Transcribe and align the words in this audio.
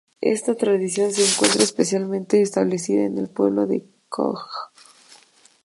Esta 0.23 0.55
tradición 0.55 1.13
se 1.13 1.23
encuentra 1.23 1.61
especialmente 1.61 2.41
establecida 2.41 3.03
en 3.03 3.19
el 3.19 3.29
pueblo 3.29 3.67
de 3.67 3.85
Køge. 4.09 4.49